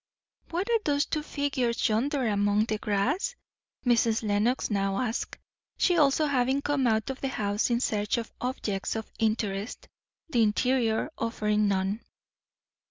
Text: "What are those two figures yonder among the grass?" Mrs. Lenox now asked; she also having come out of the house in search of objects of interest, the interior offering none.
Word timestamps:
"What 0.49 0.67
are 0.67 0.79
those 0.83 1.05
two 1.05 1.21
figures 1.21 1.87
yonder 1.87 2.25
among 2.27 2.65
the 2.65 2.79
grass?" 2.79 3.35
Mrs. 3.85 4.23
Lenox 4.23 4.71
now 4.71 4.97
asked; 4.99 5.37
she 5.77 5.95
also 5.95 6.25
having 6.25 6.63
come 6.63 6.87
out 6.87 7.11
of 7.11 7.21
the 7.21 7.27
house 7.27 7.69
in 7.69 7.79
search 7.79 8.17
of 8.17 8.33
objects 8.41 8.95
of 8.95 9.11
interest, 9.19 9.87
the 10.27 10.41
interior 10.41 11.11
offering 11.19 11.67
none. 11.67 12.01